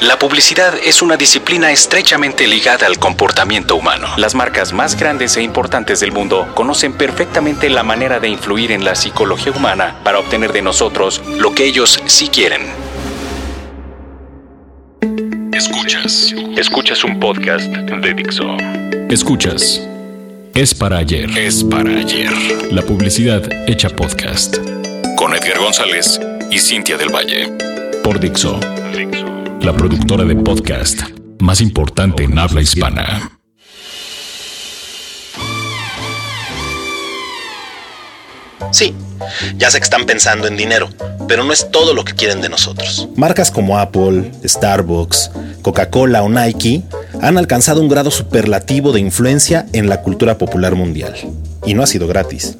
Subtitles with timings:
[0.00, 4.08] La publicidad es una disciplina estrechamente ligada al comportamiento humano.
[4.16, 8.84] Las marcas más grandes e importantes del mundo conocen perfectamente la manera de influir en
[8.84, 12.62] la psicología humana para obtener de nosotros lo que ellos sí quieren.
[15.52, 16.34] Escuchas.
[16.56, 18.56] Escuchas un podcast de Dixo.
[19.08, 19.80] Escuchas.
[20.54, 21.30] Es para ayer.
[21.38, 22.30] Es para ayer.
[22.72, 24.58] La publicidad hecha podcast.
[25.16, 26.20] Con Edgar González
[26.50, 27.48] y Cintia del Valle.
[28.02, 28.58] Por Dixo.
[29.64, 31.00] La productora de podcast
[31.40, 33.38] más importante en habla hispana.
[38.70, 38.94] Sí,
[39.56, 40.90] ya sé que están pensando en dinero,
[41.26, 43.08] pero no es todo lo que quieren de nosotros.
[43.16, 45.30] Marcas como Apple, Starbucks,
[45.62, 46.82] Coca-Cola o Nike
[47.22, 51.14] han alcanzado un grado superlativo de influencia en la cultura popular mundial.
[51.66, 52.56] Y no ha sido gratis.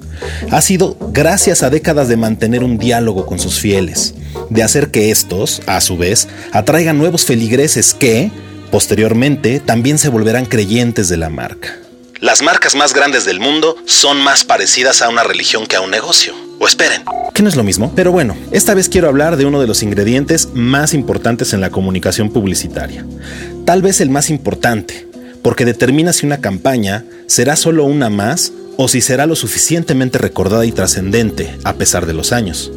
[0.51, 4.15] Ha sido gracias a décadas de mantener un diálogo con sus fieles,
[4.51, 8.31] de hacer que estos, a su vez, atraigan nuevos feligreses que,
[8.71, 11.79] posteriormente, también se volverán creyentes de la marca.
[12.21, 15.91] Las marcas más grandes del mundo son más parecidas a una religión que a un
[15.91, 16.33] negocio.
[16.59, 17.03] O esperen.
[17.35, 17.93] Que no es lo mismo.
[17.95, 21.71] Pero bueno, esta vez quiero hablar de uno de los ingredientes más importantes en la
[21.71, 23.05] comunicación publicitaria.
[23.67, 25.07] Tal vez el más importante,
[25.43, 30.65] porque determina si una campaña será solo una más o si será lo suficientemente recordada
[30.67, 32.73] y trascendente a pesar de los años.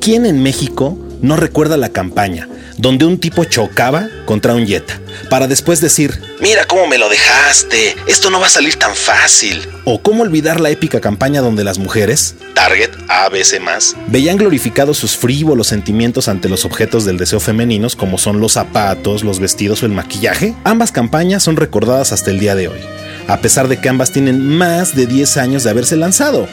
[0.00, 5.46] ¿Quién en México no recuerda la campaña donde un tipo chocaba contra un Jetta para
[5.46, 9.68] después decir, Mira cómo me lo dejaste, esto no va a salir tan fácil.
[9.84, 13.96] o cómo olvidar la épica campaña donde las mujeres Target ABC más.
[14.06, 19.22] veían glorificados sus frívolos sentimientos ante los objetos del deseo femeninos como son los zapatos,
[19.24, 20.54] los vestidos o el maquillaje?
[20.64, 22.80] Ambas campañas son recordadas hasta el día de hoy,
[23.28, 26.46] a pesar de que ambas tienen más de 10 años de haberse lanzado.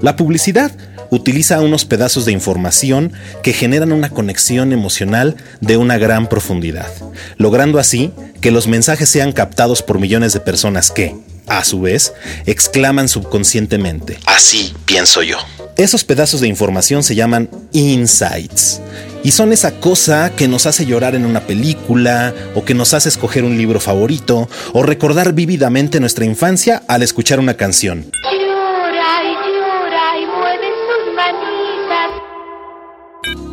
[0.00, 0.72] La publicidad
[1.10, 6.88] utiliza unos pedazos de información que generan una conexión emocional de una gran profundidad,
[7.36, 12.12] logrando así que los mensajes sean captados por millones de personas que, a su vez,
[12.46, 14.18] exclaman subconscientemente.
[14.26, 15.38] Así pienso yo.
[15.76, 18.80] Esos pedazos de información se llaman insights.
[19.22, 23.08] Y son esa cosa que nos hace llorar en una película, o que nos hace
[23.08, 28.06] escoger un libro favorito, o recordar vívidamente nuestra infancia al escuchar una canción.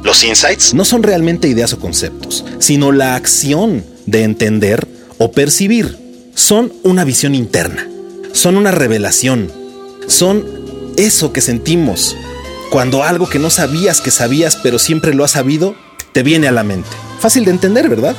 [0.04, 4.88] Los insights No son realmente ideas o conceptos, sino la acción de entender
[5.18, 6.03] o percibir.
[6.36, 7.88] Son una visión interna,
[8.32, 9.52] son una revelación,
[10.08, 10.44] son
[10.98, 12.16] eso que sentimos
[12.72, 15.76] cuando algo que no sabías que sabías pero siempre lo has sabido
[16.12, 16.90] te viene a la mente.
[17.20, 18.16] Fácil de entender, ¿verdad?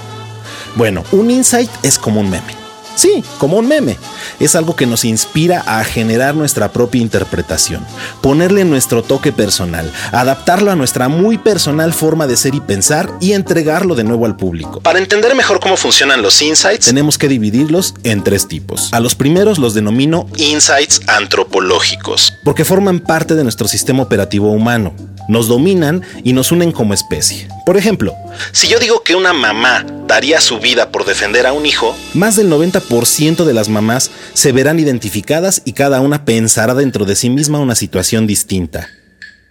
[0.77, 2.64] Bueno, un insight es como un meme.
[2.97, 3.97] Sí, como un meme.
[4.41, 7.85] Es algo que nos inspira a generar nuestra propia interpretación,
[8.21, 13.33] ponerle nuestro toque personal, adaptarlo a nuestra muy personal forma de ser y pensar y
[13.33, 14.81] entregarlo de nuevo al público.
[14.81, 18.93] Para entender mejor cómo funcionan los insights, Tenemos que dividirlos en tres tipos.
[18.93, 22.33] A los primeros los denomino insights antropológicos.
[22.45, 24.95] porque forman parte de nuestro sistema operativo humano.
[25.29, 27.49] Nos dominan y nos unen como especie.
[27.65, 28.13] Por ejemplo,
[28.53, 32.37] Si yo digo que una mamá daría su vida por defender a un hijo, más
[32.37, 37.31] del 90% de las mamás se verán identificadas y cada una pensará dentro de sí
[37.31, 38.89] misma una situación distinta.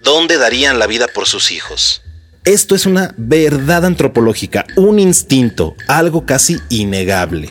[0.04, 2.02] ¿dónde darían la vida por sus hijos?
[2.44, 7.50] Esto es una verdad antropológica, un instinto, algo casi innegable.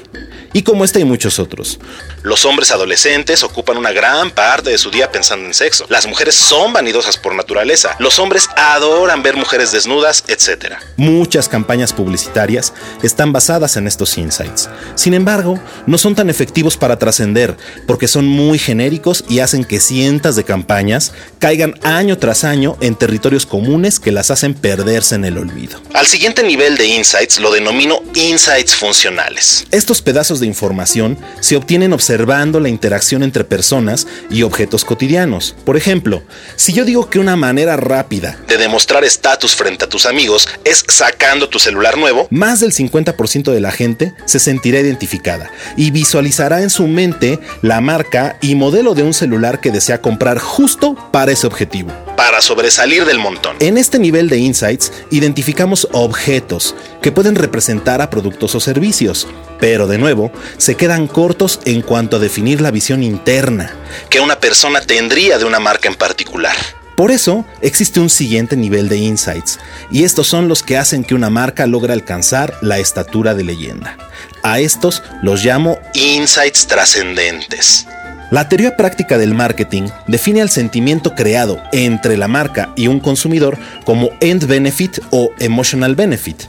[0.53, 1.81] Y como este hay muchos otros.
[2.23, 5.87] Los hombres adolescentes ocupan una gran parte de su día pensando en sexo.
[5.89, 7.97] Las mujeres son vanidosas por naturaleza.
[7.99, 10.75] Los hombres adoran ver mujeres desnudas, etc.
[10.97, 14.69] Muchas campañas publicitarias están basadas en estos insights.
[14.95, 17.57] Sin embargo, no son tan efectivos para trascender
[17.89, 22.95] porque son muy genéricos y hacen que cientos de campañas caigan año tras año en
[22.95, 25.81] territorios comunes que las hacen perderse en el olvido.
[25.93, 29.67] Al siguiente nivel de insights lo denomino insights funcionales.
[29.73, 35.57] Estos pedazos de información se obtienen observando la interacción entre personas y objetos cotidianos.
[35.65, 36.23] Por ejemplo,
[36.57, 40.85] si yo digo que una manera rápida De demostrar estatus frente a tus amigos es
[40.89, 46.61] sacando tu celular nuevo, más del 50% de la gente se sentirá identificada y visualizará
[46.61, 51.33] en su mente la marca y modelo de un celular que desea comprar justo para
[51.33, 51.93] ese objetivo.
[52.23, 53.57] Para sobresalir del montón.
[53.59, 56.73] En este nivel de insights identificamos objetos
[57.03, 59.27] que pueden representar a productos o servicios,
[59.59, 63.75] pero de nuevo se quedan cortos en cuanto a definir la visión interna.
[64.09, 66.55] que una persona tendría de una marca en particular.
[66.95, 69.59] Por eso existe un siguiente nivel de insights,
[69.91, 73.97] y estos son los que hacen que una marca logre alcanzar la estatura de leyenda.
[74.45, 77.85] A estos los llamo Insights trascendentes.
[78.33, 83.59] La teoría práctica del marketing define al sentimiento creado entre la marca y un consumidor
[83.85, 86.45] como end benefit o emotional benefit.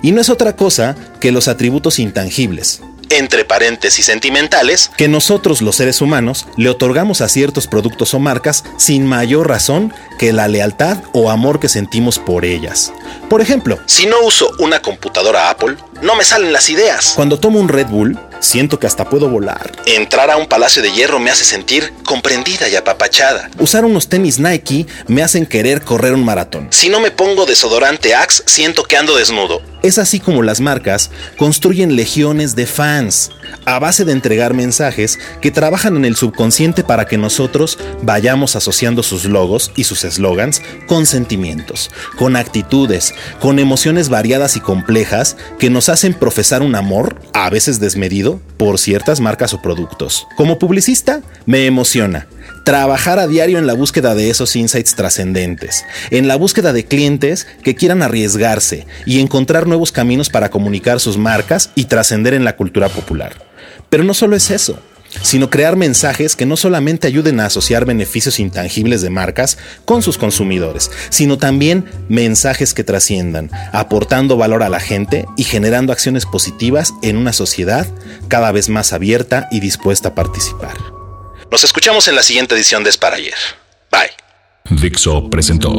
[0.00, 5.74] Y no es otra cosa que los atributos intangibles, entre paréntesis sentimentales, que nosotros los
[5.74, 10.98] seres humanos le otorgamos a ciertos productos o marcas sin mayor razón que la lealtad
[11.12, 12.92] o amor que sentimos por ellas.
[13.28, 17.12] Por ejemplo, si no uso una computadora Apple, no me salen las ideas.
[17.16, 19.72] Cuando tomo un Red Bull, siento que hasta puedo volar.
[19.86, 23.50] Entrar a un palacio de hierro me hace sentir comprendida y apapachada.
[23.58, 26.68] Usar unos tenis Nike me hacen querer correr un maratón.
[26.70, 29.62] Si no me pongo desodorante Axe, siento que ando desnudo.
[29.84, 33.30] Es así como las marcas construyen legiones de fans
[33.66, 39.02] a base de entregar mensajes que trabajan en el subconsciente para que nosotros vayamos asociando
[39.02, 45.68] sus logos y sus eslogans con sentimientos, con actitudes, con emociones variadas y complejas que
[45.68, 50.26] nos hacen profesar un amor, a veces desmedido, por ciertas marcas o productos.
[50.38, 52.26] Como publicista, me emociona
[52.64, 57.46] trabajar a diario en la búsqueda de esos insights trascendentes, en la búsqueda de clientes
[57.62, 62.56] que quieran arriesgarse y encontrar nuevos caminos para comunicar sus marcas y trascender en la
[62.56, 63.34] cultura popular.
[63.90, 64.78] Pero no solo es eso,
[65.22, 70.18] sino crear mensajes que no solamente ayuden a asociar beneficios intangibles de marcas con sus
[70.18, 76.94] consumidores, sino también mensajes que trasciendan, aportando valor a la gente y generando acciones positivas
[77.02, 77.86] en una sociedad
[78.28, 80.93] cada vez más abierta y dispuesta a participar.
[81.50, 83.34] Nos escuchamos en la siguiente edición de Es para ayer.
[83.90, 84.10] Bye.
[84.80, 85.72] Dixo presentó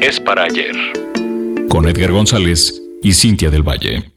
[0.00, 0.74] Es para ayer.
[1.68, 4.13] con Edgar González y Cintia del Valle.